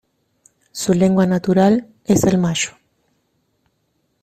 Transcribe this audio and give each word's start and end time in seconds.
Su 0.71 0.95
lengua 0.95 1.27
natural 1.27 1.87
es 2.05 2.23
el 2.23 2.39
Mayo. 2.39 2.71